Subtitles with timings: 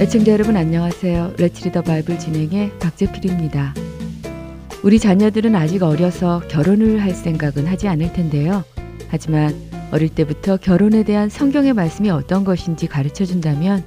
[0.00, 1.34] 애청자 여러분 안녕하세요.
[1.38, 3.74] 레츠리더 바이블 진행의 박재필입니다.
[4.82, 8.64] 우리 자녀들은 아직 어려서 결혼을 할 생각은 하지 않을 텐데요.
[9.08, 9.54] 하지만
[9.92, 13.84] 어릴 때부터 결혼에 대한 성경의 말씀이 어떤 것인지 가르쳐 준다면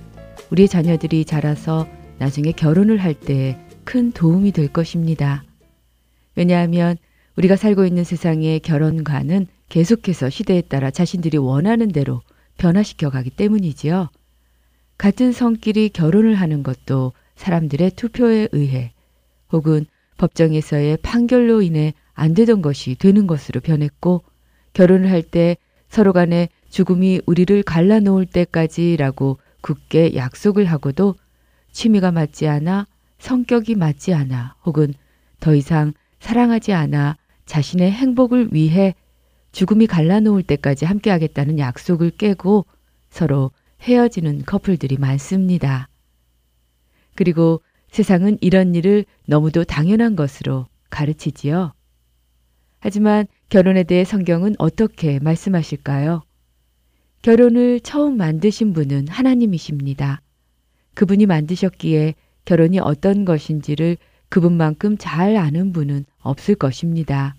[0.52, 1.88] 우리 자녀들이 자라서
[2.20, 5.44] 나중에 결혼을 할 때 큰 도움이 될 것입니다.
[6.36, 6.96] 왜냐하면
[7.36, 12.22] 우리가 살고 있는 세상의 결혼관은 계속해서 시대에 따라 자신들이 원하는 대로
[12.58, 14.10] 변화시켜 가기 때문이지요.
[14.98, 18.94] 같은 성끼리 결혼을 하는 것도 사람들의 투표에 의해
[19.52, 19.86] 혹은
[20.18, 24.24] 법정에서의 판결로 인해 안 되던 것이 되는 것으로 변했고
[24.74, 25.58] 결혼을 할 때
[25.90, 31.16] 서로 간에 죽음이 우리를 갈라놓을 때까지라고 굳게 약속을 하고도
[31.72, 32.88] 취미가 맞지 않아
[33.20, 34.94] 성격이 맞지 않아 혹은
[35.40, 38.96] 더 이상 사랑하지 않아 자신의 행복을 위해
[39.52, 42.66] 죽음이 갈라놓을 때까지 함께하겠다는 약속을 깨고
[43.10, 43.52] 서로
[43.84, 45.90] 헤어지는 커플들이 많습니다.
[47.16, 51.74] 그리고 세상은 이런 일을 너무도 당연한 것으로 가르치지요.
[52.80, 56.24] 하지만 결혼에 대해 성경은 어떻게 말씀하실까요?
[57.22, 60.22] 결혼을 처음 만드신 분은 하나님이십니다.
[60.94, 63.98] 그분이 만드셨기에 결혼이 어떤 것인지를
[64.30, 67.36] 그분만큼 잘 아는 분은 없을 것입니다.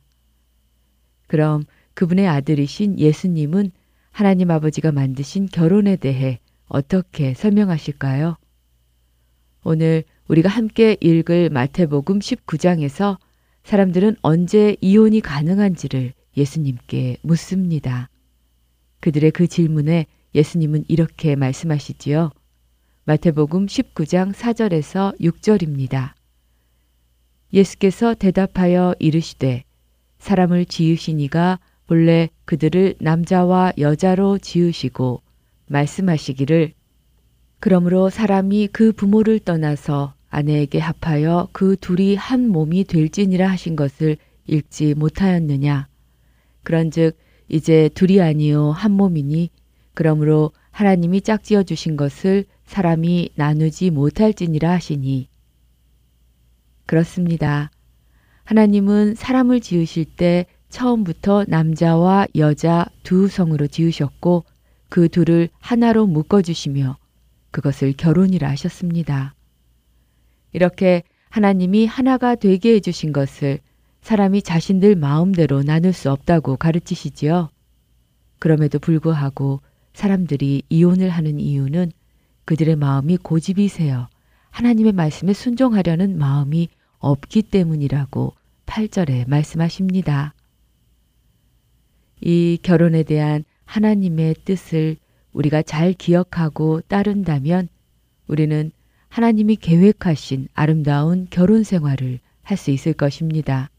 [1.27, 3.73] 그럼 그분의 아들이신 예수님은
[4.15, 6.39] 하나님 아버지가 만드신 결혼에 대해
[6.69, 8.37] 어떻게 설명하실까요?
[9.65, 13.19] 오늘 우리가 함께 읽을 마태복음 19장에서
[13.65, 18.09] 사람들은 언제 이혼이 가능한지를 예수님께 묻습니다.
[19.01, 22.31] 그들의 그 질문에 예수님은 이렇게 말씀하시지요.
[23.07, 26.13] 마태복음 19장 4절에서 6절입니다.
[27.53, 29.65] 예수께서 대답하여 이르시되
[30.19, 35.21] 사람을 지으시니가 본래 그들을 남자와 여자로 지으시고
[35.69, 36.73] 말씀하시기를
[37.61, 44.95] 그러므로 사람이 그 부모를 떠나서 아내에게 합하여 그 둘이 한 몸이 될지니라 하신 것을 읽지
[44.95, 45.89] 못하였느냐
[46.63, 47.17] 그런즉
[47.49, 49.51] 이제 둘이 아니요 한 몸이니
[49.95, 55.29] 그러므로 하나님이 짝지어 주신 것을 사람이 나누지 못할지니라 하시니
[56.87, 57.71] 그렇습니다.
[58.45, 64.45] 하나님은 사람을 지으실 때 처음부터 남자와 여자 두 성으로 지으셨고
[64.89, 66.97] 그 둘을 하나로 묶어주시며
[67.53, 69.37] 그것을 결혼이라 하셨습니다.
[70.53, 73.61] 이렇게 하나님이 하나가 되게 해주신 것을
[74.03, 77.51] 사람이 자신들 마음대로 나눌 수 없다고 가르치시지요.
[78.41, 79.61] 그럼에도 불구하고
[79.93, 81.93] 사람들이 이혼을 하는 이유는
[82.47, 84.09] 그들의 마음이 고집이 세어
[84.51, 86.69] 하나님의 말씀에 순종하려는 마음이
[86.99, 88.35] 없기 때문이라고
[88.67, 90.35] 8절에 말씀하십니다.
[92.27, 94.97] 이 결혼에 대한 하나님의 뜻을
[95.35, 97.69] 우리가 잘 기억하고 따른다면
[98.27, 98.73] 우리는
[99.09, 103.71] 하나님이 계획하신 아름다운 결혼 생활을 할 수 있을 것입니다.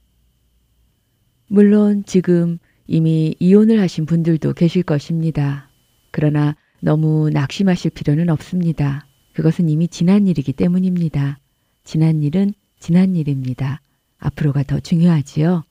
[1.47, 5.69] 물론 지금 이미 이혼을 하신 분들도 계실 것입니다.
[6.11, 9.07] 그러나 너무 낙심하실 필요는 없습니다.
[9.33, 11.39] 그것은 이미 지난 일이기 때문입니다.
[11.83, 13.81] 지난 일은 지난 일입니다.
[14.19, 15.63] 앞으로가 더 중요하지요.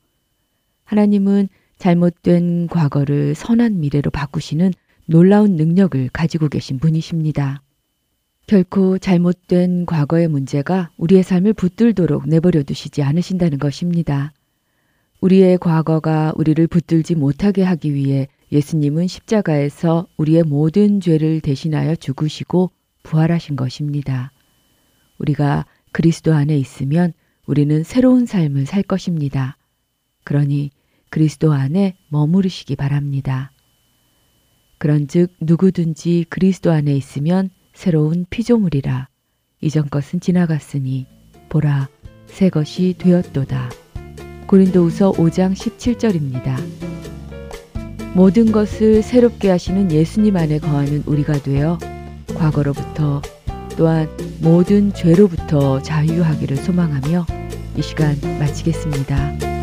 [0.85, 1.49] 하나님은
[1.79, 4.73] 잘못된 과거를 선한 미래로 바꾸시는
[5.07, 7.63] 놀라운 능력을 가지고 계신 분이십니다.
[8.47, 14.33] 결코 잘못된 과거의 문제가 우리의 삶을 붙들도록 내버려 두시지 않으신다는 것입니다.
[15.21, 22.71] 우리의 과거가 우리를 붙들지 못하게 하기 위해 예수님은 십자가에서 우리의 모든 죄를 대신하여 죽으시고
[23.03, 24.33] 부활하신 것입니다.
[25.19, 27.13] 우리가 그리스도 안에 있으면
[27.47, 29.57] 우리는 새로운 삶을 살 것입니다.
[30.25, 30.71] 그러니
[31.15, 33.53] 그리스도 안에 머무르시기 바랍니다.
[34.79, 39.07] 그런즉 누구든지 그리스도 안에 있으면 새로운 피조물이라
[39.61, 41.07] 이전 것은 지나갔으니
[41.51, 41.89] 보라
[42.27, 43.71] 새 것이 되었도다.
[44.49, 46.57] 고린도후서 5장 17절입니다.
[48.17, 51.79] 모든 것을 새롭게 하시는 예수님 안에 거하는 우리가 되어
[52.35, 53.23] 과거로부터
[53.77, 54.09] 또한
[54.41, 57.25] 모든 죄로부터 자유하기를 소망하며
[57.77, 59.54] 이 시간 마치겠습니다.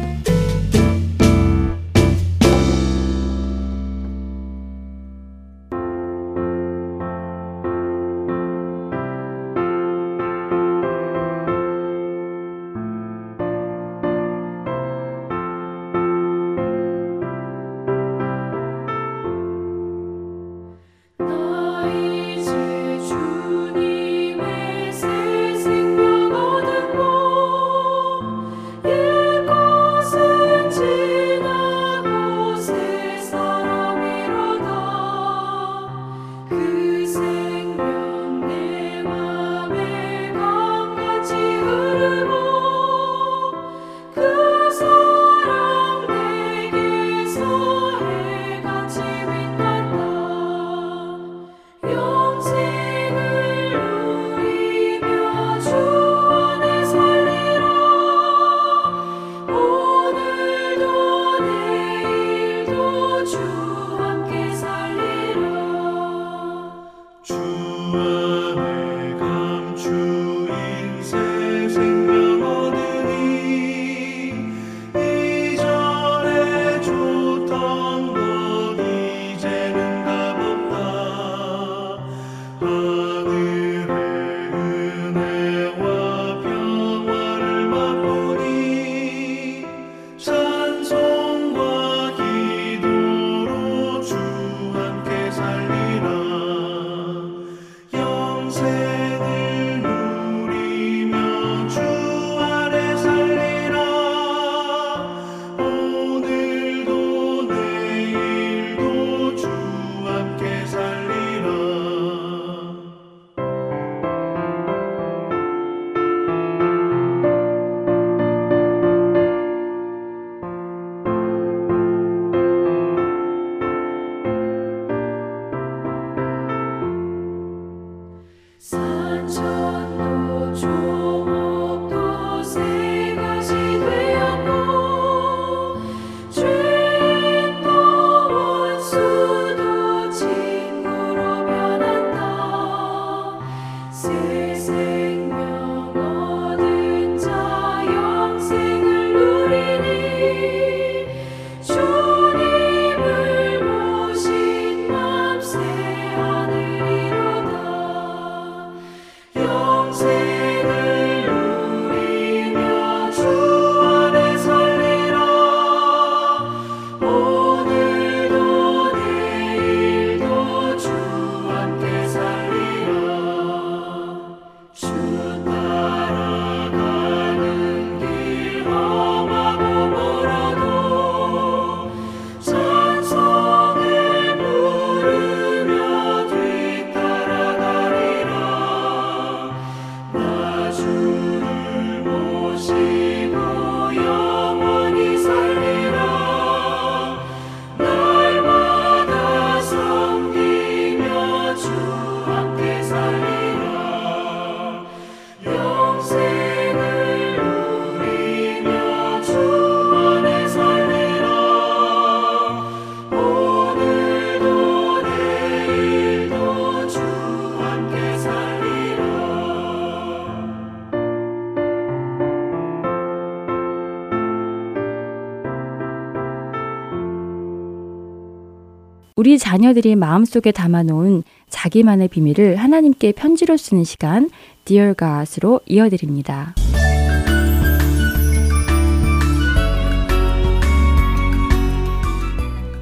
[229.41, 234.29] 자녀들이 마음속에 담아놓은 자기만의 비밀을 하나님께 편지로 쓰는 시간
[234.65, 236.53] Dear God으로 이어드립니다.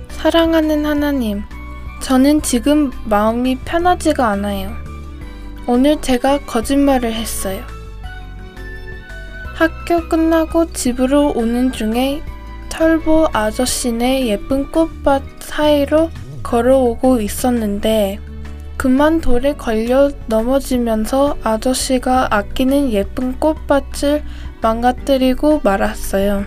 [0.09, 1.43] 사랑하는 하나님,
[2.01, 4.73] 저는 지금 마음이 편하지가 않아요.
[5.65, 7.63] 오늘 제가 거짓말을 했어요.
[9.55, 12.21] 학교 끝나고 집으로 오는 중에
[12.67, 16.09] 털보 아저씨네 예쁜 꽃밭 사이로
[16.43, 18.19] 걸어오고 있었는데
[18.77, 24.23] 그만 돌에 걸려 넘어지면서 아저씨가 아끼는 예쁜 꽃밭을
[24.61, 26.45] 망가뜨리고 말았어요.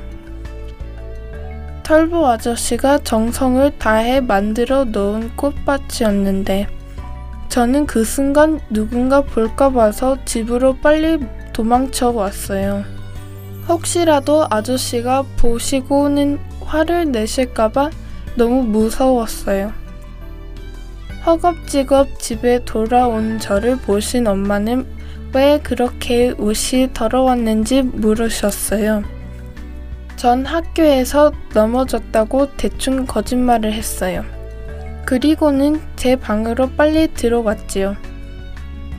[1.83, 6.69] 털보 아저씨가 정성을 다해 만들어 놓은 꽃밭이었는데
[7.49, 11.19] 저는 그 순간 누군가 볼까 봐서 집으로 빨리
[11.53, 12.85] 도망쳐 왔어요.
[13.69, 17.91] 혹시라도 아저씨가 보시고는 화를 내실까봐
[18.35, 19.73] 너무 무서웠어요.
[21.25, 24.87] 허겁지겁 집에 돌아온 저를 보신 엄마는
[25.35, 29.03] 왜 그렇게 옷이 더러웠는지 물으셨어요.
[30.17, 34.25] 전 학교에서 넘어졌다고 대충 거짓말을 했어요.
[35.05, 37.97] 그리고는 제 방으로 빨리 들어갔지요.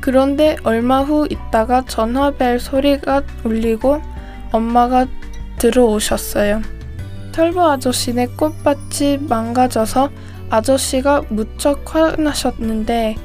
[0.01, 4.01] 그런데 얼마 후 있다가 전화벨 소리가 울리고
[4.51, 5.07] 엄마가
[5.59, 6.61] 들어오셨어요.
[7.33, 10.09] 털보 아저씨네 꽃밭이 망가져서
[10.49, 13.15] 아저씨가 무척 화나셨는데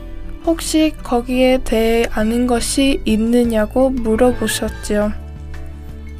[0.46, 5.12] 혹시 거기에 대해 아는 것이 있느냐고 물어보셨지요.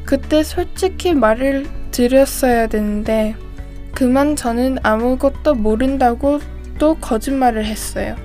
[0.05, 3.35] 그때 솔직히 말을 드렸어야 되는데
[3.95, 6.39] 그만 저는 아무것도 모른다고
[6.77, 8.15] 또 거짓말을 했어요.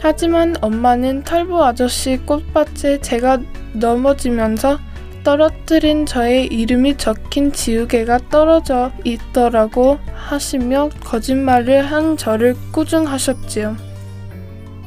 [0.00, 3.38] 하지만 엄마는 털보 아저씨 꽃밭에 제가
[3.74, 4.80] 넘어지면서
[5.22, 13.76] 떨어뜨린 저의 이름이 적힌 지우개가 떨어져 있더라고 하시며 거짓말을 한 저를 꾸중하셨지요.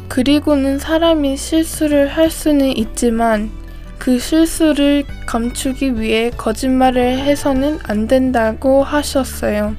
[0.07, 3.51] 그리고는 사람이 실수를 할 수는 있지만
[3.97, 9.75] 그 실수를 감추기 위해 거짓말을 해서는 안 된다고 하셨어요.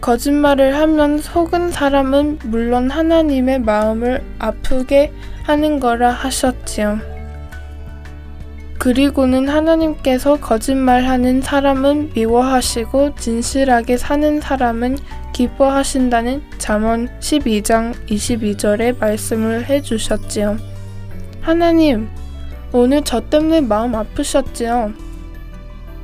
[0.00, 5.12] 거짓말을 하면 속은 사람은 물론 하나님의 마음을 아프게
[5.44, 7.13] 하는 거라 하셨지요.
[8.78, 14.98] 그리고는 하나님께서 거짓말하는 사람은 미워하시고 진실하게 사는 사람은
[15.32, 20.58] 기뻐하신다는 잠언 12장 22절의 말씀을 해 주셨지요.
[21.40, 22.08] 하나님,
[22.72, 24.92] 오늘 저 때문에 마음 아프셨지요.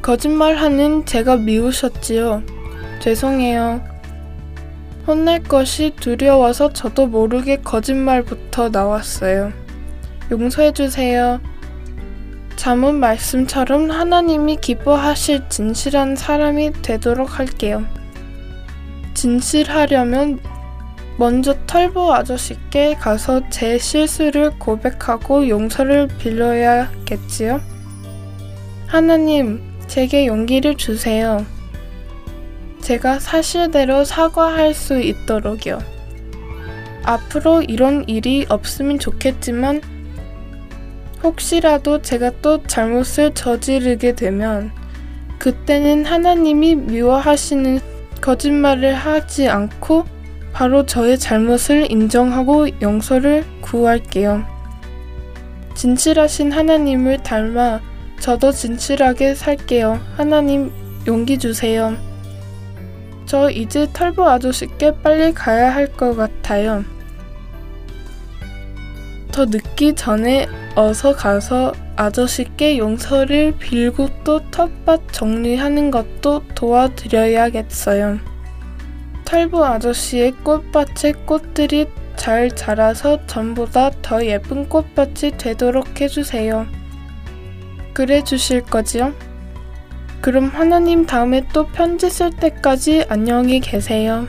[0.03, 2.43] 거짓말하는 제가 미우셨지요.
[3.00, 3.83] 죄송해요.
[5.07, 9.53] 혼날 것이 두려워서 저도 모르게 거짓말부터 나왔어요.
[10.31, 11.41] 용서해 주세요.
[12.61, 17.87] 잠언 말씀처럼 하나님이 기뻐하실 진실한 사람이 되도록 할게요.
[19.14, 20.38] 진실하려면
[21.17, 27.62] 먼저 털보 아저씨께 가서 제 실수를 고백하고 용서를 빌려야겠지요?
[28.87, 31.47] 하나님, 제게 용기를 주세요.
[32.83, 35.79] 제가 사실대로 사과할 수 있도록요.
[37.05, 39.81] 앞으로 이런 일이 없으면 좋겠지만
[41.23, 44.73] 혹시라도 제가 또 잘못을 저지르게 되면
[45.39, 47.81] 그때는 하나님이 미워하시는
[48.21, 50.05] 거짓말을 하지 않고
[50.53, 54.45] 바로 저의 잘못을 인정하고 용서를 구할게요.
[55.75, 57.81] 진실하신 하나님을 닮아
[58.19, 60.00] 저도 진실하게 살게요.
[60.17, 60.73] 하나님
[61.07, 61.97] 용기 주세요.
[63.25, 66.85] 저 이제 털보 아저씨께 빨리 가야 할 것 같아요.
[69.33, 70.47] 더 늦기 전에
[70.77, 78.19] 어서 가서 아저씨께 용서를 빌고 또 텃밭 정리하는 것도 도와드려야겠어요.
[79.25, 81.87] 털보 아저씨의 꽃밭에 꽃들이
[82.17, 86.67] 잘 자라서 전보다 더 예쁜 꽃밭이 되도록 해주세요.
[87.93, 89.12] 그래 주실 거지요?
[90.21, 94.29] 그럼 하나님 다음에 또 편지 쓸 때까지 안녕히 계세요.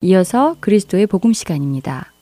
[0.00, 2.12] 이어서 그리스도의 복음 시간입니다.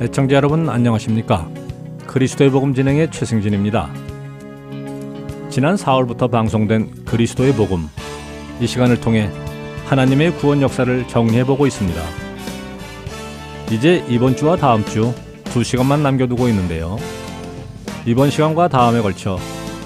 [0.00, 1.48] 애청자 여러분 안녕하십니까?
[2.06, 3.90] 그리스도의 복음 진행의 최승진입니다.
[5.50, 7.88] 지난 4월부터 방송된 그리스도의 복음
[8.60, 9.30] 이 시간을 통해
[9.86, 12.00] 하나님의 구원 역사를 정리해 보고 있습니다.
[13.70, 15.12] 이제 이번 주와 다음 주
[15.50, 16.96] 두 시간만 남겨두고 있는데요.
[18.06, 19.36] 이번 시간과 다음에 걸쳐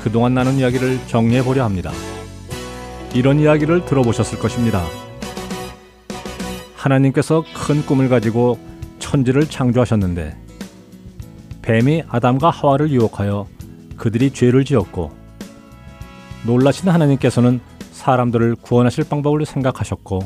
[0.05, 1.91] 그동안 나눈 이야기를 정리해 보려 합니다.
[3.15, 4.85] 이런 이야기를 들어보셨을 것입니다.
[6.77, 8.59] 하나님께서 큰 꿈을 가지고
[8.99, 10.37] 천지를 창조하셨는데
[11.63, 13.47] 뱀이 아담과 하와를 유혹하여
[13.97, 15.11] 그들이 죄를 지었고
[16.45, 17.63] 놀라신 하나님께서는
[17.93, 20.19] 사람들을 구원하실 방법을 생각하셨고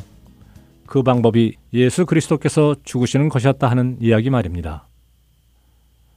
[0.86, 4.88] 그 방법이 예수 그리스도께서 죽으시는 것이었다 하는 이야기 말입니다.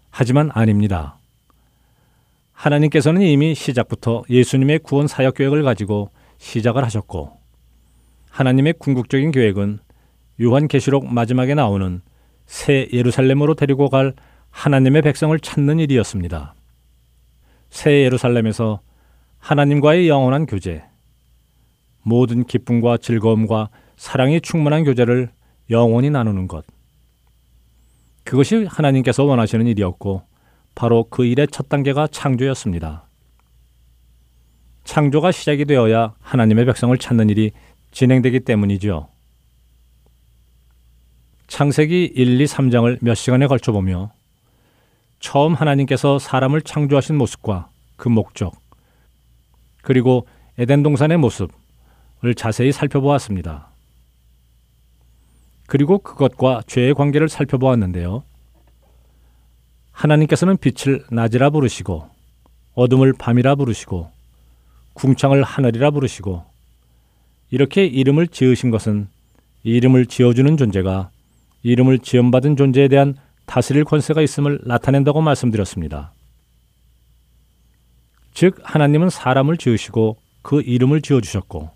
[0.09, 1.20] 하지만 아닙니다.
[2.61, 7.39] 하나님께서는 이미 시작부터 예수님의 구원 사역 계획을 가지고 시작을 하셨고
[8.29, 9.79] 하나님의 궁극적인 계획은
[10.39, 12.01] 요한계시록 마지막에 나오는
[12.45, 14.13] 새 예루살렘으로 데리고 갈
[14.51, 16.53] 하나님의 백성을 찾는 일이었습니다.
[17.71, 18.81] 새 예루살렘에서
[19.39, 20.83] 하나님과의 영원한 교제,
[22.03, 25.31] 모든 기쁨과 즐거움과 사랑이 충만한 교제를
[25.71, 26.63] 영원히 나누는 것.
[28.23, 30.30] 그것이 하나님께서 원하시는 일이었고,
[30.75, 33.07] 바로 그 일의 첫 단계가 창조였습니다.
[34.83, 37.51] 창조가 시작이 되어야 하나님의 백성을 찾는 일이
[37.91, 39.09] 진행되기 때문이죠.
[41.47, 44.11] 창세기 1, 2, 3장을 몇 시간에 걸쳐 보며
[45.19, 48.53] 처음 하나님께서 사람을 창조하신 모습과 그 목적,
[49.81, 53.67] 그리고 에덴 동산의 모습을 자세히 살펴보았습니다.
[55.67, 58.23] 그리고 그것과 죄의 관계를 살펴보았는데요.
[60.01, 62.09] 하나님께서는 빛을 낮이라 부르시고
[62.73, 64.09] 어둠을 밤이라 부르시고
[64.93, 66.43] 궁창을 하늘이라 부르시고
[67.51, 69.07] 이렇게 이름을 지으신 것은
[69.63, 71.11] 이름을 지어주는 존재가
[71.63, 76.13] 이름을 지음받은 존재에 대한 다스릴 권세가 있음을 나타낸다고 말씀드렸습니다.
[78.33, 81.69] 즉 하나님은 사람을 지으시고 그 이름을 지어 주셨고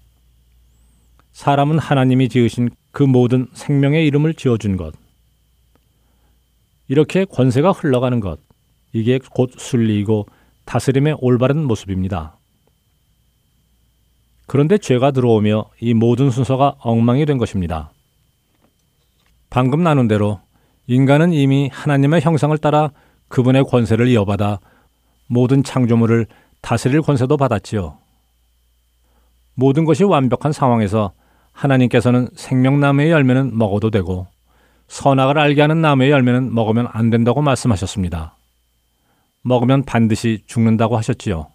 [1.33, 4.95] 사람은 하나님이 지으신 그 모든 생명의 이름을 지어 준 것.
[6.87, 8.39] 이렇게 권세가 흘러가는 것.
[8.93, 10.27] 이게 곧 순리이고
[10.65, 12.37] 다스림의 올바른 모습입니다.
[14.47, 17.91] 그런데 죄가 들어오며 이 모든 순서가 엉망이 된 것입니다.
[19.49, 20.39] 방금 나눈 대로
[20.87, 22.91] 인간은 이미 하나님의 형상을 따라
[23.27, 24.59] 그분의 권세를 이어받아
[25.27, 26.27] 모든 창조물을
[26.61, 27.97] 다스릴 권세도 받았지요.
[29.55, 31.13] 모든 것이 완벽한 상황에서
[31.51, 34.27] 하나님께서는 생명나무의 열매는 먹어도 되고
[34.87, 38.37] 선악을 알게 하는 나무의 열매는 먹으면 안 된다고 말씀하셨습니다.
[39.41, 41.47] 먹으면 반드시 죽는다고 하셨지요.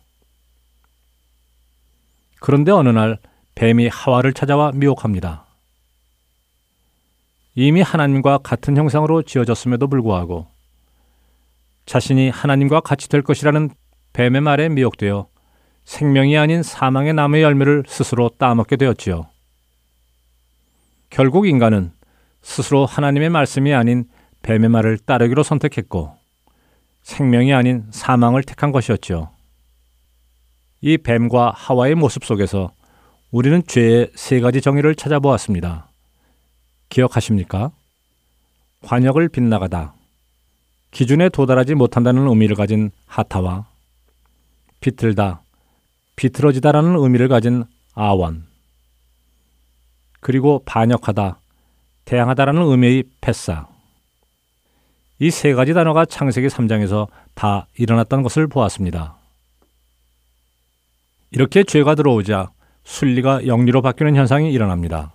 [2.41, 3.19] 그런데 어느 날
[3.55, 5.45] 뱀이 하와를 찾아와 미혹합니다.
[7.55, 10.47] 이미 하나님과 같은 형상으로 지어졌음에도 불구하고
[11.85, 13.71] 자신이 하나님과 같이 될 것이라는
[14.13, 15.29] 뱀의 말에 미혹되어
[15.85, 19.27] 생명이 아닌 사망의 나무의 열매를 스스로 따먹게 되었지요.
[21.11, 21.93] 결국 인간은
[22.43, 24.05] 스스로 하나님의 말씀이 아닌
[24.43, 26.17] 뱀의 말을 따르기로 선택했고
[27.03, 29.31] 생명이 아닌 사망을 택한 것이었지요.
[30.81, 32.73] 이 뱀과 하와의 모습 속에서
[33.31, 35.91] 우리는 죄의 세 가지 정의를 찾아보았습니다.
[36.89, 37.71] 기억하십니까?
[38.83, 39.95] 관역을 빗나가다.
[40.91, 43.67] 기준에 도달하지 못한다는 의미를 가진 하타와
[44.81, 45.43] 비틀다,
[46.17, 48.47] 비틀어지다라는 의미를 가진 아원,
[50.21, 51.40] 그리고 반역하다,
[52.05, 53.69] 대항하다라는 의미의 패사.
[55.23, 59.17] 이 세 가지 단어가 창세기 3장에서 다 일어났던 것을 보았습니다.
[61.31, 62.51] 이렇게 죄가 들어오자
[62.85, 65.13] 순리가 영리로 바뀌는 현상이 일어납니다.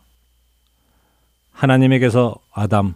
[1.51, 2.95] 하나님에게서 아담,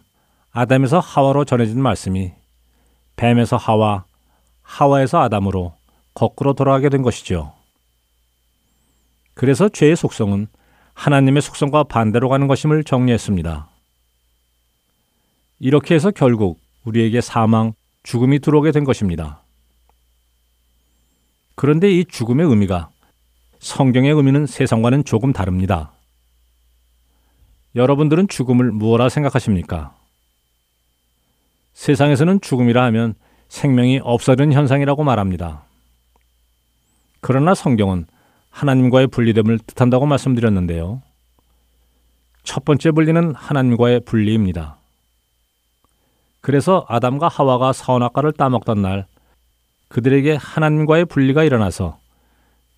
[0.52, 2.32] 아담에서 하와로 전해진 말씀이
[3.16, 4.06] 뱀에서 하와,
[4.62, 5.74] 하와에서 아담으로
[6.14, 7.54] 거꾸로 돌아가게 된 것이죠.
[9.34, 10.48] 그래서 죄의 속성은
[10.94, 13.69] 하나님의 속성과 반대로 가는 것임을 정리했습니다.
[15.60, 19.44] 이렇게 해서 결국 우리에게 사망, 죽음이 들어오게 된 것입니다.
[21.56, 22.90] 그런데 이 죽음의 의미가
[23.60, 25.92] 성경의 의미는 세상과는 조금 다릅니다.
[27.76, 29.96] 여러분들은 죽음을 무엇라 생각하십니까?
[31.74, 33.16] 세상에서는 죽음이라 하면
[33.50, 35.66] 생명이 없어지는 현상이라고 말합니다.
[37.22, 38.06] 그러나 성경은
[38.50, 41.02] 하나님과의 분리됨을 뜻한다고 말씀드렸는데요.
[42.44, 44.79] 첫 번째 분리는 하나님과의 분리입니다.
[46.42, 49.06] 그래서 아담과 하와가 사원악과를 따먹던 날
[49.90, 52.00] 그들에게 하나님과의 분리가 일어나서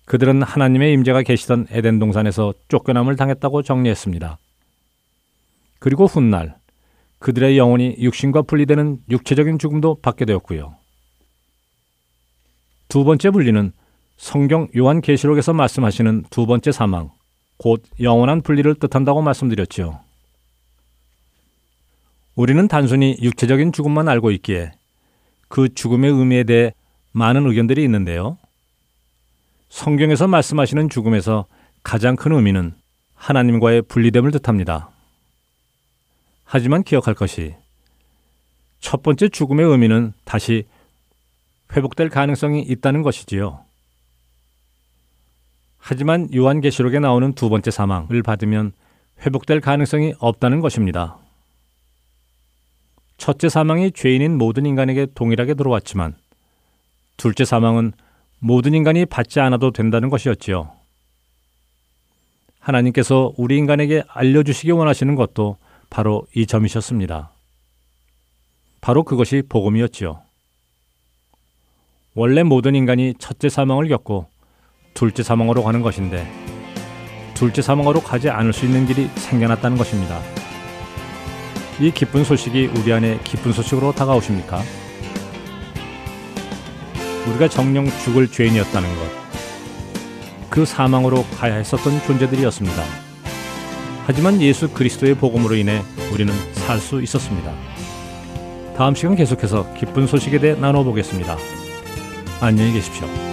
[0.04, 4.38] 그들은 하나님의 임재가 계시던 에덴 동산에서 쫓겨남을 당했다고 정리했습니다.
[5.78, 6.56] 그리고 훗날
[7.18, 10.74] 그들의 영혼이 육신과 분리되는 육체적인 죽음도 받게 되었고요.
[12.88, 13.72] 두 번째 분리는
[14.16, 17.10] 성경 요한 계시록에서 말씀하시는 두 번째 사망,
[17.56, 20.00] 곧 영원한 분리를 뜻한다고 말씀드렸지요.
[22.34, 24.72] 우리는 단순히 육체적인 죽음만 알고 있기에
[25.48, 26.72] 그 죽음의 의미에 대해
[27.12, 28.38] 많은 의견들이 있는데요.
[29.68, 31.46] 성경에서 말씀하시는 죽음에서
[31.82, 32.74] 가장 큰 의미는
[33.14, 34.90] 하나님과의 분리됨을 뜻합니다.
[36.44, 37.54] 하지만 기억할 것이
[38.80, 40.64] 첫 번째 죽음의 의미는 다시
[41.74, 43.60] 회복될 가능성이 있다는 것이지요.
[45.78, 48.72] 하지만 요한계시록에 나오는 두 번째 사망을 받으면
[49.24, 51.18] 회복될 가능성이 없다는 것입니다.
[53.22, 56.16] 첫째 사망이 죄인인 모든 인간에게 동일하게 들어왔지만
[57.16, 57.92] 둘째 사망은
[58.40, 60.72] 모든 인간이 받지 않아도 된다는 것이었지요.
[62.58, 65.56] 하나님께서 우리 인간에게 알려주시기 원하시는 것도
[65.88, 67.30] 바로 이 점이셨습니다.
[68.80, 70.20] 바로 그것이 복음이었지요.
[72.16, 74.26] 원래 모든 인간이 첫째 사망을 겪고
[74.94, 76.26] 둘째 사망으로 가는 것인데
[77.34, 80.41] 둘째 사망으로 가지 않을 수 있는 길이 생겨났다는 것입니다.
[81.80, 84.62] 이 기쁜 소식이 우리 안에 기쁜 소식으로 다가오십니까?
[87.28, 89.22] 우리가 정령 죽을 죄인이었다는 것.
[90.50, 92.82] 그 사망으로 가야 했었던 존재들이었습니다.
[94.06, 95.82] 하지만 예수 그리스도의 복음으로 인해
[96.12, 97.52] 우리는 살 수 있었습니다.
[98.76, 101.36] 다음 시간 계속해서 기쁜 소식에 대해 나눠보겠습니다.
[102.40, 103.31] 안녕히 계십시오.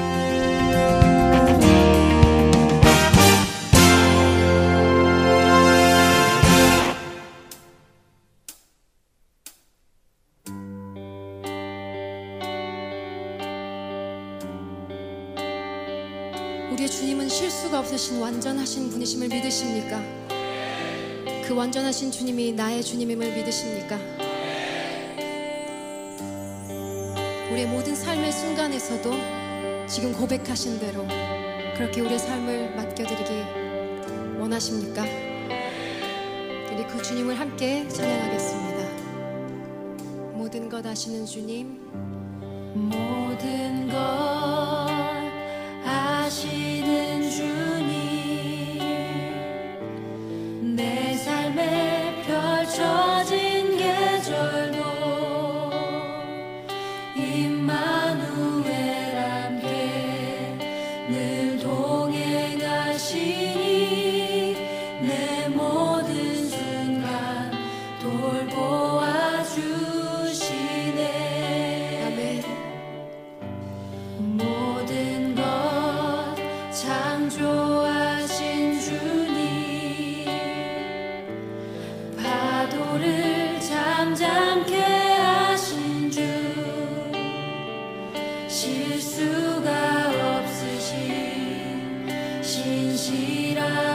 [21.49, 23.97] 그 완전하신 주님이 나의 주님임을 믿으십니까?
[27.51, 29.11] 우리의 모든 삶의 순간에서도
[29.87, 31.07] 지금 고백하신 대로
[31.75, 33.31] 그렇게 우리의 삶을 맡겨드리기
[34.39, 35.03] 원하십니까?
[36.71, 38.79] 우리 그 주님을 함께 찬양하겠습니다.
[40.33, 41.79] 모든 것 아시는 주님,
[42.75, 43.68] 모든
[88.79, 89.67] 실수가
[90.37, 92.07] 없으신
[92.41, 93.88] 신실한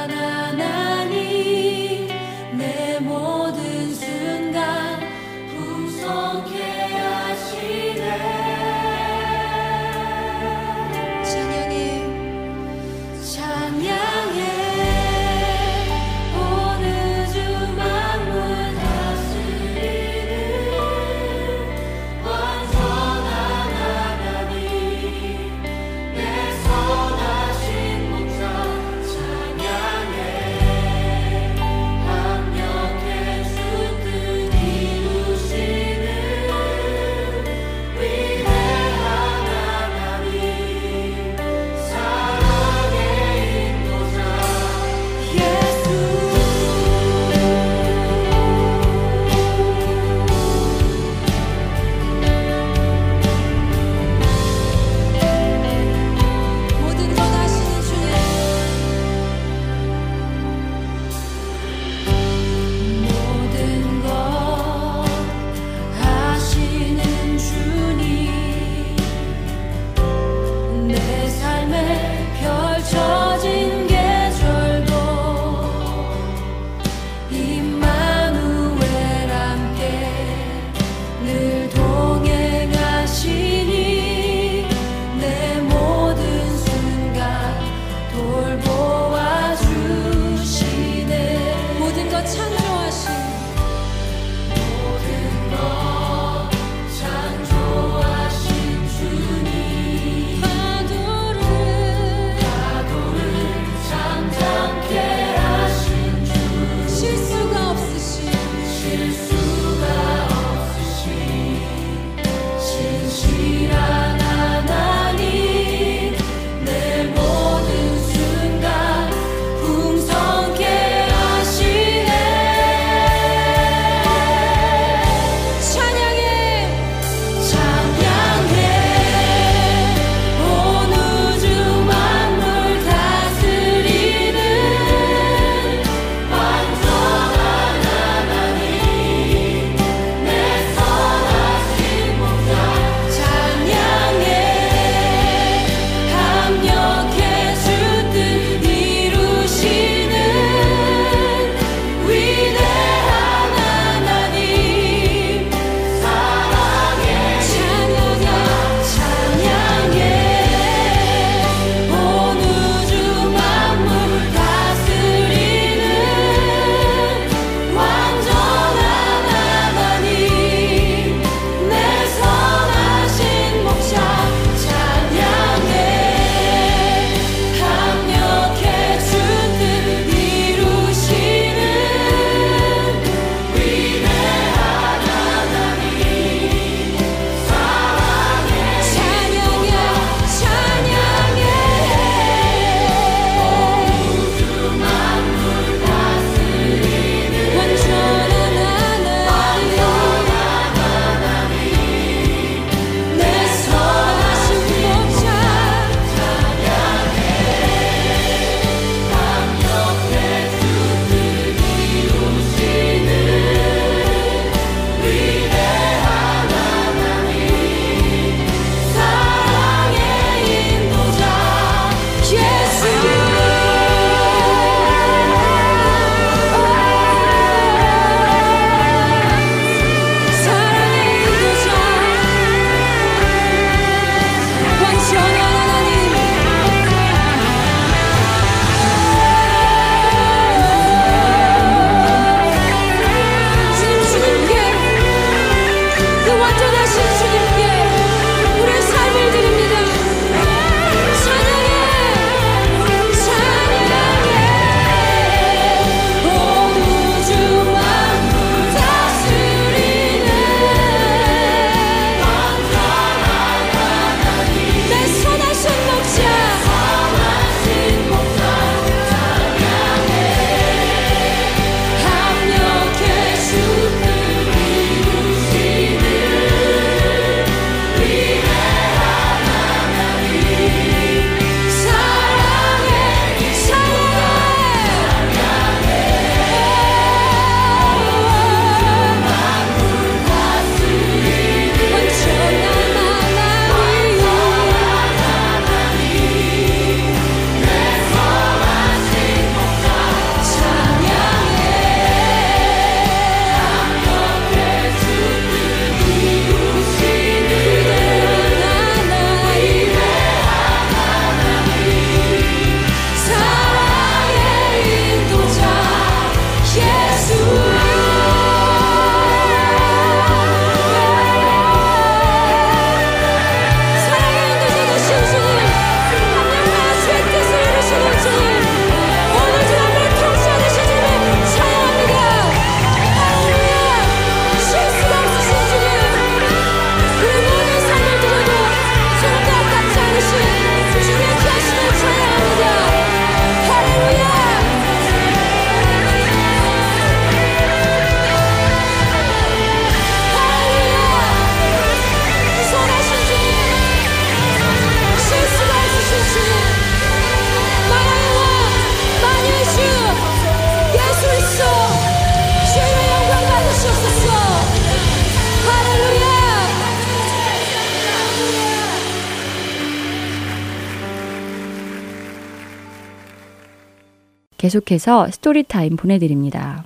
[374.75, 376.85] 계속해서 Story Time 보내드립니다.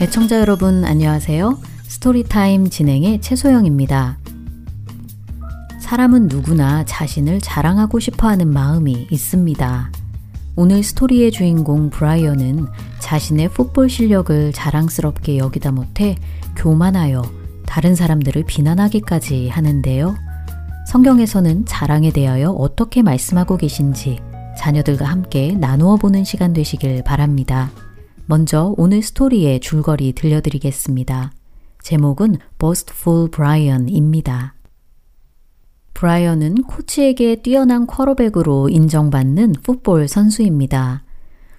[0.00, 1.58] 애청자 여러분 안녕하세요.
[1.86, 4.18] Story Time 진행의 최소영입니다.
[5.80, 9.92] 사람은 누구나 자신을 자랑하고 싶어 하는 마음이 있습니다.
[10.60, 12.66] 오늘 스토리의 주인공 브라이언은
[12.98, 16.16] 자신의 풋볼 실력을 자랑스럽게 여기다 못해
[16.56, 17.22] 교만하여
[17.64, 20.16] 다른 사람들을 비난하기까지 하는데요.
[20.88, 24.18] 성경에서는 자랑에 대하여 어떻게 말씀하고 계신지
[24.58, 27.70] 자녀들과 함께 나누어 보는 시간 되시길 바랍니다.
[28.26, 31.30] 먼저 오늘 스토리의 줄거리 들려드리겠습니다.
[31.84, 34.57] 제목은 Boastful Brian입니다.
[35.98, 41.02] 브라이언은 코치에게 뛰어난 쿼러백으로 인정받는 풋볼 선수입니다.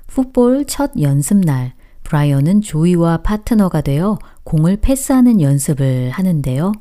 [0.08, 1.74] 풋볼 첫 연습날,
[2.04, 6.72] 브라이언은 조이와 파트너가 되어 공을 패스하는 연습을 하는데요.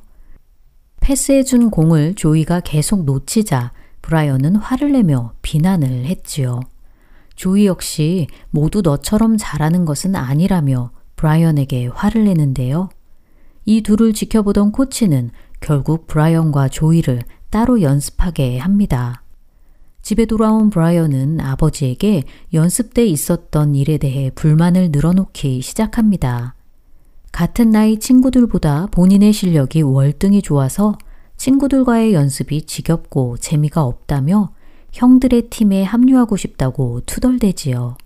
[1.00, 6.60] 패스해준 공을 조이가 계속 놓치자 브라이언은 화를 내며 비난을 했지요.
[7.34, 12.88] 조이 역시 모두 너처럼 잘하는 것은 아니라며 브라이언에게 화를 내는데요.
[13.64, 19.22] 이 둘을 지켜보던 코치는 결국 브라이언과 조이를 따로 연습하게 합니다.
[20.02, 26.54] 집에 돌아온 브라이언은 아버지에게 연습 때 있었던 일에 대해 불만을 늘어놓기 시작합니다.
[27.32, 30.96] 같은 나이 친구들보다 본인의 실력이 월등히 좋아서
[31.36, 34.52] 친구들과의 연습이 지겹고 재미가 없다며
[34.92, 37.96] 형들의 팀에 합류하고 싶다고 투덜대지요.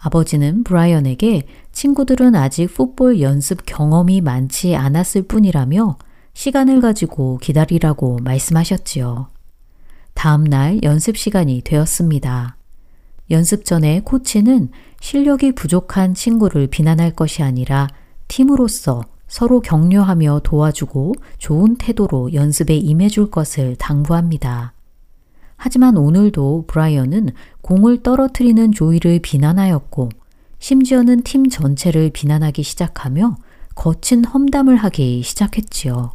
[0.00, 5.96] 아버지는 브라이언에게 친구들은 아직 풋볼 연습 경험이 많지 않았을 뿐이라며
[6.34, 9.28] 시간을 가지고 기다리라고 말씀하셨지요.
[10.14, 12.56] 다음 날 연습 시간이 되었습니다.
[13.30, 14.70] 연습 전에 코치는
[15.00, 17.88] 실력이 부족한 친구를 비난할 것이 아니라
[18.28, 24.74] 팀으로서 서로 격려하며 도와주고 좋은 태도로 연습에 임해줄 것을 당부합니다.
[25.56, 27.30] 하지만 오늘도 브라이언은
[27.62, 30.10] 공을 떨어뜨리는 조이를 비난하였고
[30.58, 33.36] 심지어는 팀 전체를 비난하기 시작하며
[33.74, 36.12] 거친 험담을 하기 시작했지요.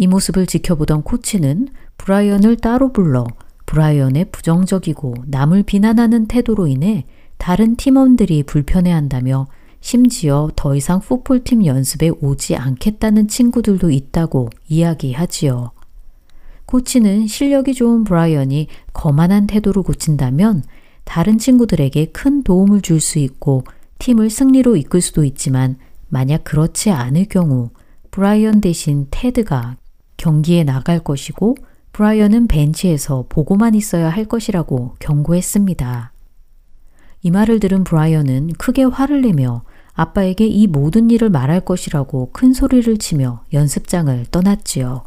[0.00, 1.68] 이 모습을 지켜보던 코치는
[1.98, 3.26] 브라이언을 따로 불러
[3.66, 7.04] 브라이언의 부정적이고 남을 비난하는 태도로 인해
[7.36, 9.48] 다른 팀원들이 불편해한다며
[9.80, 15.72] 심지어 더 이상 풋볼팀 연습에 오지 않겠다는 친구들도 있다고 이야기하지요.
[16.66, 20.62] 코치는 실력이 좋은 브라이언이 거만한 태도를 고친다면
[21.02, 23.64] 다른 친구들에게 큰 도움을 줄 수 있고
[23.98, 25.76] 팀을 승리로 이끌 수도 있지만
[26.08, 27.70] 만약 그렇지 않을 경우
[28.12, 29.76] 브라이언 대신 테드가
[30.18, 31.56] 경기에 나갈 것이고
[31.92, 36.12] 브라이언은 벤치에서 보고만 있어야 할 것이라고 경고했습니다.
[37.22, 39.62] 이 말을 들은 브라이언은 크게 화를 내며
[39.94, 45.04] 아빠에게 이 모든 일을 말할 것이라고 큰 소리를 치며 연습장을 떠났지요.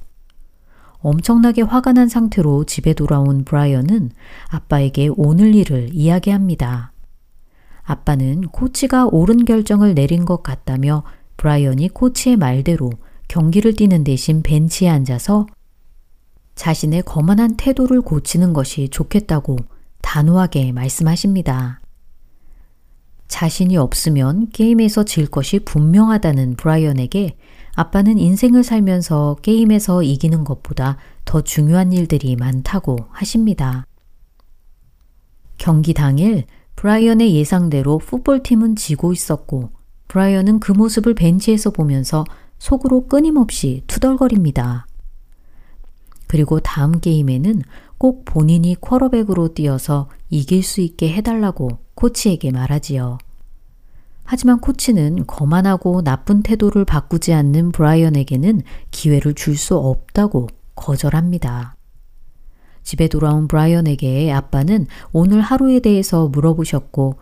[0.99, 4.11] 엄청나게 화가 난 상태로 집에 돌아온 브라이언은
[4.49, 6.91] 아빠에게 오늘 일을 이야기합니다.
[7.83, 11.03] 아빠는 코치가 옳은 결정을 내린 것 같다며
[11.37, 12.91] 브라이언이 코치의 말대로
[13.31, 15.47] 경기를 뛰는 대신 벤치에 앉아서
[16.55, 19.55] 자신의 거만한 태도를 고치는 것이 좋겠다고
[20.01, 21.79] 단호하게 말씀하십니다.
[23.29, 27.37] 자신이 없으면 게임에서 질 것이 분명하다는 브라이언에게
[27.75, 33.87] 아빠는 인생을 살면서 게임에서 이기는 것보다 더 중요한 일들이 많다고 하십니다.
[35.57, 36.43] 경기 당일
[36.75, 39.69] 브라이언의 예상대로 풋볼팀은 지고 있었고
[40.09, 42.25] 브라이언은 그 모습을 벤치에서 보면서
[42.61, 44.85] 속으로 끊임없이 투덜거립니다.
[46.27, 47.63] 그리고 다음 게임에는
[47.97, 53.17] 꼭 본인이 쿼러백으로 뛰어서 이길 수 있게 해달라고 코치에게 말하지요.
[54.23, 61.75] 하지만 코치는 거만하고 나쁜 태도를 바꾸지 않는 브라이언에게는 기회를 줄 수 없다고 거절합니다.
[62.83, 67.15] 집에 돌아온 브라이언에게 아빠는 오늘 하루에 대해서 물어보셨고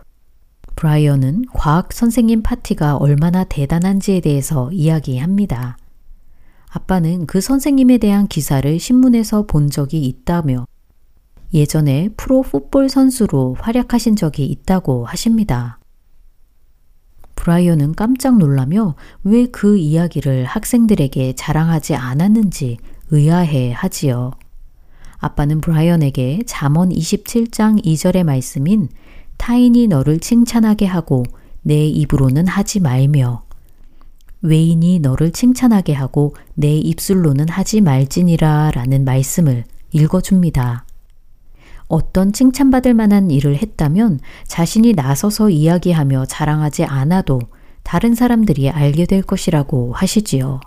[0.76, 5.78] 브라이언은 과학 선생님 파티가 얼마나 대단한지에 대해서 이야기합니다.
[6.70, 10.67] 아빠는 그 선생님에 대한 기사를 신문에서 본 적이 있다며
[11.53, 15.80] 예전에 프로 풋볼 선수로 활약하신 적이 있다고 하십니다.
[17.36, 22.78] 브라이언은 깜짝 놀라며 왜 그 이야기를 학생들에게 자랑하지 않았는지
[23.11, 24.32] 의아해 하지요.
[25.17, 28.89] 아빠는 브라이언에게 잠언 27장 2절의 말씀인
[29.39, 31.23] 타인이 너를 칭찬하게 하고
[31.63, 33.43] 내 입으로는 하지 말며
[34.41, 40.85] 외인이 너를 칭찬하게 하고 내 입술로는 하지 말지니라 라는 말씀을 읽어줍니다.
[41.87, 47.39] 어떤 칭찬받을 만한 일을 했다면 자신이 나서서 이야기하며 자랑하지 않아도
[47.81, 50.59] 다른 사람들이 알게 될 것이라고 하시지요.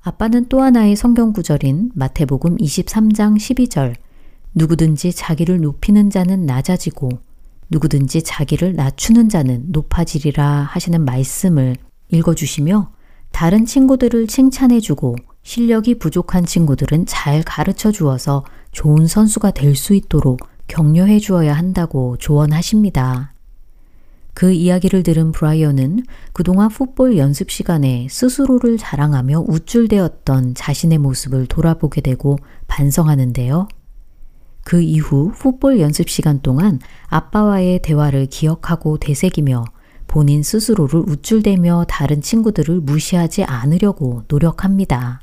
[0.00, 3.94] 아빠는 또 하나의 성경 구절인 마태복음 23장 12절
[4.54, 7.27] 누구든지 자기를 높이는 자는 낮아지고
[7.70, 11.76] 누구든지 자기를 낮추는 자는 높아지리라 하시는 말씀을
[12.10, 12.92] 읽어주시며
[13.30, 21.18] 다른 친구들을 칭찬해주고 실력이 부족한 친구들은 잘 가르쳐 주어서 좋은 선수가 될 수 있도록 격려해
[21.18, 23.32] 주어야 한다고 조언하십니다.
[24.34, 32.38] 그 이야기를 들은 브라이언은 그동안 풋볼 연습 시간에 스스로를 자랑하며 우쭐대었던 자신의 모습을 돌아보게 되고
[32.68, 33.66] 반성하는데요.
[34.68, 39.64] 그 이후 풋볼 연습 시간 동안 아빠와의 대화를 기억하고 되새기며
[40.06, 45.22] 본인 스스로를 우쭐대며 다른 친구들을 무시하지 않으려고 노력합니다.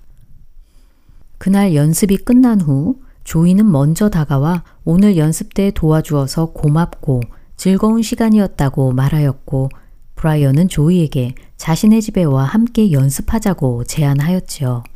[1.38, 7.22] 그날 연습이 끝난 후 조이는 먼저 다가와 오늘 연습 때 도와주어서 고맙고
[7.56, 9.70] 즐거운 시간이었다고 말하였고
[10.16, 14.95] 브라이언은 조이에게 자신의 집에 와 함께 연습하자고 제안하였지요.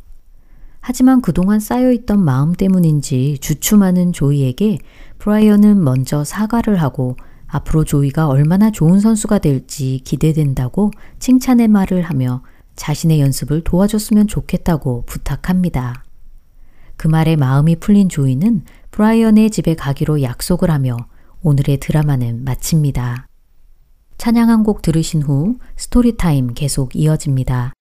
[0.80, 4.78] 하지만 그동안 쌓여있던 마음 때문인지 주춤하는 조이에게
[5.18, 7.16] 브라이언은 먼저 사과를 하고
[7.46, 12.42] 앞으로 조이가 얼마나 좋은 선수가 될지 기대된다고 칭찬의 말을 하며
[12.76, 16.04] 자신의 연습을 도와줬으면 좋겠다고 부탁합니다.
[16.96, 20.96] 그 말에 마음이 풀린 조이는 브라이언의 집에 가기로 약속을 하며
[21.42, 23.26] 오늘의 드라마는 마칩니다.
[24.18, 27.72] 찬양 한 곡 들으신 후 Story Time 계속 이어집니다.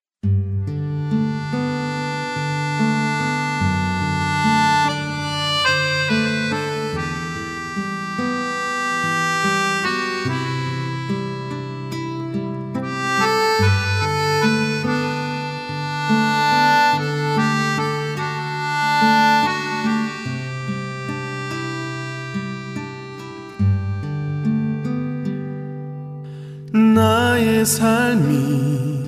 [27.70, 29.06] 삶이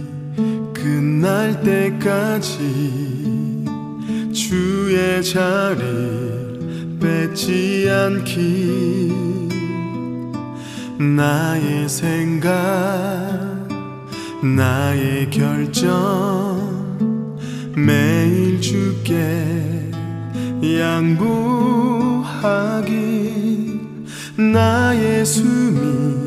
[0.72, 2.59] 끝날 때까지
[4.32, 9.12] 주의 자리를 뺏지 않기.
[10.99, 12.51] 나의 생각
[14.43, 16.70] 나의 결정
[17.76, 19.89] 매일 주께
[20.62, 21.32] 양보하기.
[24.38, 26.20] 나의 숨이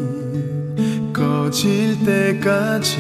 [1.54, 2.98] 꺼질 때까지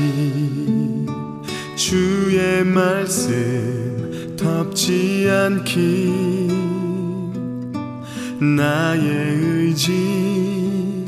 [1.74, 6.46] 주의 말씀 덮지 않기.
[8.56, 11.04] 나의 의지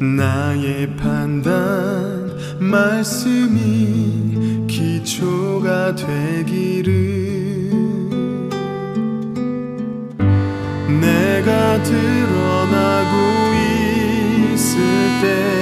[0.00, 6.92] 나의 판단 말씀이 기초가 되기를.
[11.00, 13.14] 내가 드러나고
[14.52, 14.80] 있을
[15.20, 15.61] 때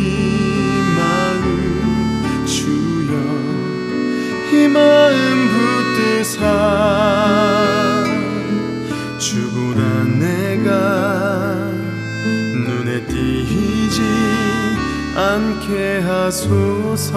[6.31, 8.03] 붙드사
[9.17, 11.71] 주보다 내가
[12.65, 14.01] 눈에 띄지
[15.15, 17.11] 않게 하소서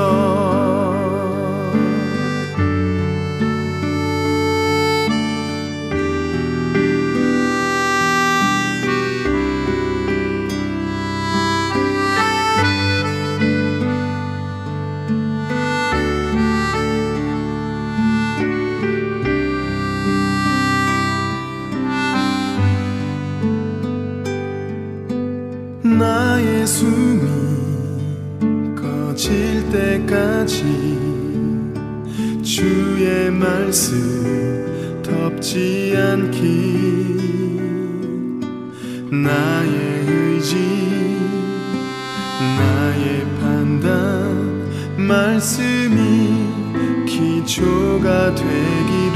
[47.55, 49.15] 기초가 되기를.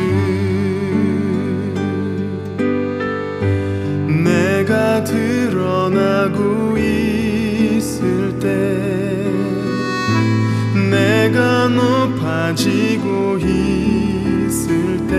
[4.23, 8.47] 내가 드러나고 있을 때
[10.89, 15.17] 내가 높아지고 있을 때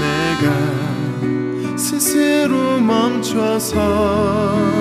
[0.00, 4.71] 내가 스스로 멈춰서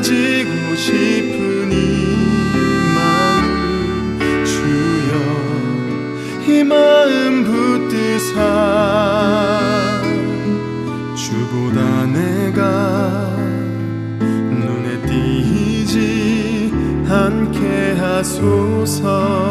[0.00, 1.74] 높아지고 싶은 이
[2.94, 5.12] 마음 주여
[6.48, 8.38] 이 마음 붙드사.
[11.14, 13.36] 주보다 내가
[14.50, 16.72] 눈에 띄지
[17.08, 19.49] 않게 하소서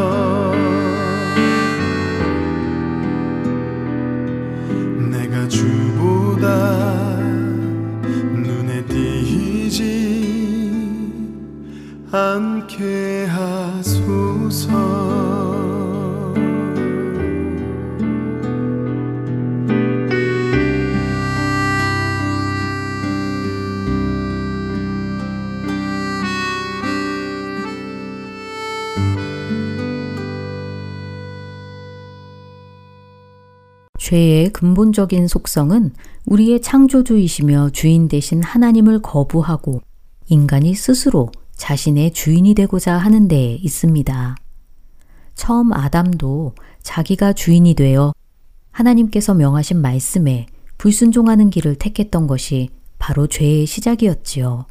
[12.70, 14.70] 않게 하소서.
[33.98, 35.92] 죄의 근본적인 속성은
[36.26, 39.82] 우리의 창조주이시며 주인 되신 하나님을 거부하고
[40.28, 44.38] 인간이 스스로 자신의 주인이 되고자 하는 데에 있습니다.
[45.36, 48.14] 처음 아담도 자기가 주인이 되어
[48.72, 50.48] 하나님께서 명하신 말씀에
[50.78, 54.66] 불순종하는 길을 택했던 것이 바로 죄의 시작이었지요.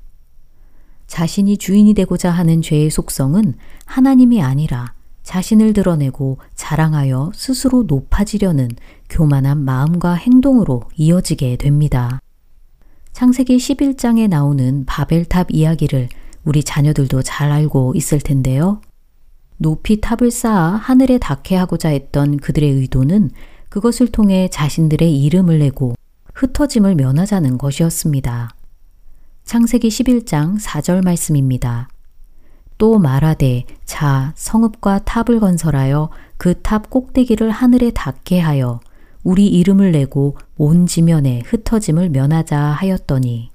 [1.07, 8.71] 자신이 주인이 되고자 하는 죄의 속성은 하나님이 아니라 자신을 드러내고 자랑하여 스스로 높아지려는
[9.11, 12.19] 교만한 마음과 행동으로 이어지게 됩니다.
[13.13, 16.09] 창세기 11장에 나오는 바벨탑 이야기를
[16.45, 18.81] 우리 자녀들도 잘 알고 있을 텐데요.
[19.57, 23.31] 높이 탑을 쌓아 하늘에 닿게 하고자 했던 그들의 의도는
[23.69, 25.95] 그것을 통해 자신들의 이름을 내고
[26.35, 28.55] 흩어짐을 면하자는 것이었습니다.
[29.45, 31.89] 창세기 11장 4절 말씀입니다.
[32.79, 38.79] 또 말하되 자 성읍과 탑을 건설하여 그 탑 꼭대기를 하늘에 닿게 하여
[39.25, 43.51] 우리 이름을 내고 온 지면에 흩어짐을 면하자 하였더니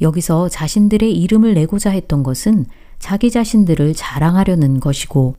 [0.00, 2.66] 여기서 자신들의 이름을 내고자 했던 것은
[2.98, 5.36] 자기 자신들을 자랑하려는 것이고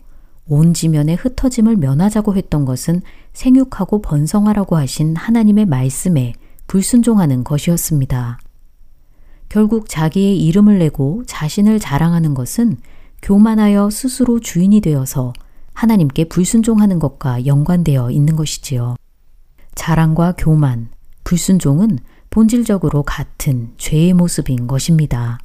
[0.47, 3.01] 온 지면에 흩어짐을 면하자고 했던 것은
[3.33, 6.33] 생육하고 번성하라고 하신 하나님의 말씀에
[6.67, 8.39] 불순종하는 것이었습니다.
[9.47, 12.77] 결국 자기의 이름을 내고 자신을 자랑하는 것은
[13.21, 15.33] 교만하여 스스로 주인이 되어서
[15.73, 18.95] 하나님께 불순종하는 것과 연관되어 있는 것이지요.
[19.75, 20.89] 자랑과 교만,
[21.23, 21.99] 불순종은
[22.29, 25.39] 본질적으로 같은 죄의 모습인 것입니다.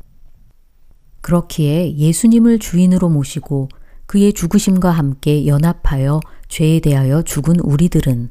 [1.22, 3.68] 그렇기에 예수님을 주인으로 모시고
[4.06, 8.28] 그의 죽으심과 함께 연합하여 죄에 대하여 죽은 우리들은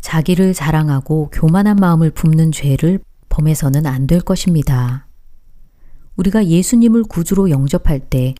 [0.00, 2.98] 자기를 자랑하고 교만한 마음을 품는 죄를
[3.28, 5.06] 범해서는 안 될 것입니다.
[6.16, 8.34] 우리가 예수님을 구주로 영접할 때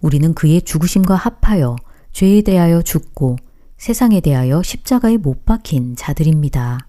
[0.00, 1.76] 우리는 그의 죽으심과 합하여
[2.12, 3.36] 죄에 대하여 죽고
[3.76, 6.87] 세상에 대하여 십자가에 못 박힌 자들입니다.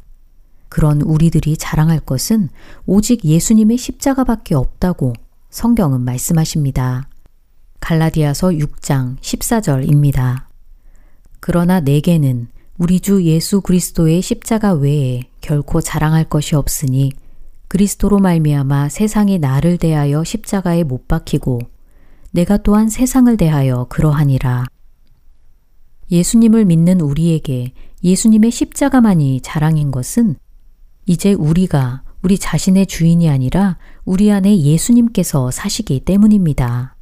[0.70, 2.50] 그런 우리들이 자랑할 것은
[2.86, 5.14] 오직 예수님의 십자가밖에 없다고
[5.50, 7.10] 성경은 말씀하십니다.
[7.80, 10.44] 갈라디아서 6장 14절입니다.
[11.40, 12.48] 그러나 내게는
[12.78, 17.12] 우리 주 예수 그리스도의 십자가 외에 결코 자랑할 것이 없으니
[17.68, 21.60] 그리스도로 말미암아 세상이 나를 대하여 십자가에 못 박히고
[22.32, 24.66] 내가 또한 세상을 대하여 그러하니라.
[26.12, 30.36] 예수님을 믿는 우리에게 예수님의 십자가만이 자랑인 것은
[31.10, 36.96] 이제 우리가 우리 자신의 주인이 아니라 우리 안에 예수님께서 사시기 때문입니다.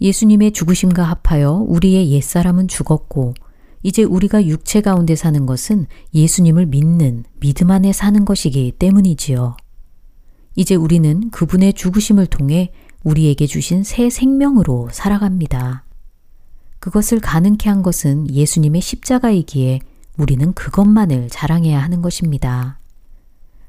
[0.00, 3.34] 예수님의 죽으심과 합하여 우리의 옛사람은 죽었고
[3.84, 9.56] 이제 우리가 육체 가운데 사는 것은 예수님을 믿는 믿음 안에 사는 것이기 때문이지요.
[10.56, 12.72] 이제 우리는 그분의 죽으심을 통해
[13.04, 15.84] 우리에게 주신 새 생명으로 살아갑니다.
[16.80, 19.78] 그것을 가능케 한 것은 예수님의 십자가이기에
[20.18, 22.81] 우리는 그것만을 자랑해야 하는 것입니다.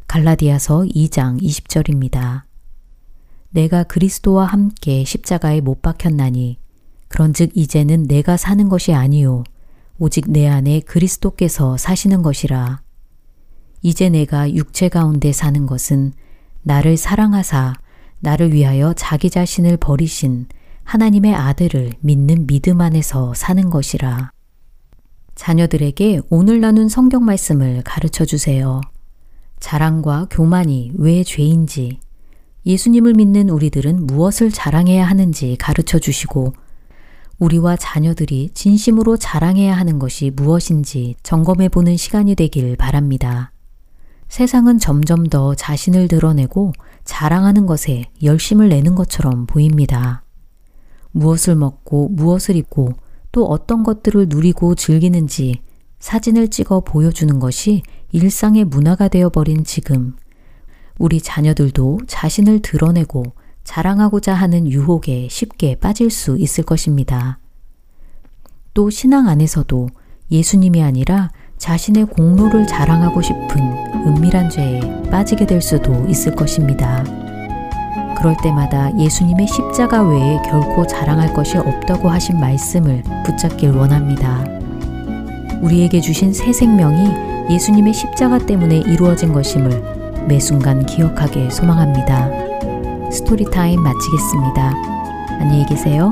[0.07, 2.43] 갈라디아서 2장 20절입니다.
[3.49, 6.57] 내가 그리스도와 함께 십자가에 못 박혔나니
[7.07, 9.43] 그런즉 이제는 내가 사는 것이 아니요
[9.99, 12.81] 오직 내 안에 그리스도께서 사시는 것이라.
[13.81, 16.13] 이제 내가 육체 가운데 사는 것은
[16.63, 17.75] 나를 사랑하사
[18.19, 20.47] 나를 위하여 자기 자신을 버리신
[20.83, 24.31] 하나님의 아들을 믿는 믿음 안에서 사는 것이라.
[25.35, 28.81] 자녀들에게 오늘 나눈 성경 말씀을 가르쳐 주세요.
[29.63, 31.99] 자랑과 교만이 왜 죄인지,
[32.65, 36.51] 예수님을 믿는 우리들은 무엇을 자랑해야 하는지 가르쳐 주시고,
[37.39, 43.53] 우리와 자녀들이 진심으로 자랑해야 하는 것이 무엇인지 점검해 보는 시간이 되길 바랍니다.
[44.27, 46.73] 세상은 점점 더 자신을 드러내고
[47.05, 50.25] 자랑하는 것에 열심을 내는 것처럼 보입니다.
[51.11, 52.95] 무엇을 먹고 무엇을 입고
[53.31, 55.61] 또 어떤 것들을 누리고 즐기는지
[55.99, 57.81] 사진을 찍어 보여주는 것이
[58.13, 60.15] 일상의 문화가 되어버린 지금,
[60.99, 63.23] 우리 자녀들도 자신을 드러내고
[63.63, 67.39] 자랑하고자 하는 유혹에 쉽게 빠질 수 있을 것입니다.
[68.75, 69.89] 또 신앙 안에서도
[70.29, 73.59] 예수님이 아니라 자신의 공로를 자랑하고 싶은
[74.05, 77.03] 은밀한 죄에 빠지게 될 수도 있을 것입니다.
[78.15, 84.45] 그럴 때마다 예수님의 십자가 외에 결코 자랑할 것이 없다고 하신 말씀을 붙잡길 원합니다.
[85.63, 92.29] 우리에게 주신 새 생명이 예수님의 십자가 때문에 이루어진 것임을 매 순간 기억하게 소망합니다.
[93.11, 94.73] Story Time 마치겠습니다.
[95.39, 96.11] 안녕히 계세요.